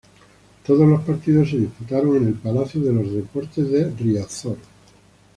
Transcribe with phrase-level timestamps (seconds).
[0.65, 4.57] Todos los partidos se disputaron en el Palacio de los Deportes de Riazor.